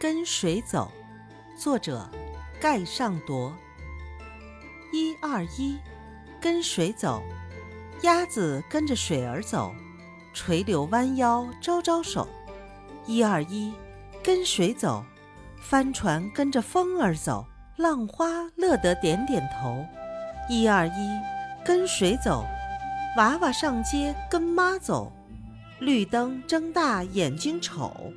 [0.00, 0.90] 跟谁走？
[1.58, 2.08] 作者：
[2.58, 3.54] 盖上铎。
[4.94, 5.78] 一二一，
[6.40, 7.22] 跟谁走？
[8.00, 9.74] 鸭子跟着水儿走，
[10.32, 12.26] 垂柳弯腰招招手。
[13.04, 13.74] 一二一，
[14.24, 15.04] 跟谁走？
[15.60, 17.44] 帆船跟着风儿走，
[17.76, 18.26] 浪花
[18.56, 19.84] 乐得点点头。
[20.48, 21.20] 一二一，
[21.62, 22.42] 跟谁走？
[23.18, 25.12] 娃娃上街跟妈走。
[25.78, 28.10] 绿灯睁大眼睛瞅。